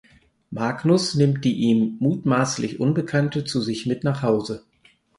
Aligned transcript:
Magnus 0.49 1.13
nimmt 1.13 1.45
die 1.45 1.53
ihm 1.57 1.97
mutmaßlich 1.99 2.79
Unbekannte 2.79 3.43
zu 3.45 3.61
sich 3.61 3.85
mit 3.85 4.03
nach 4.03 4.23
Hause. 4.23 4.63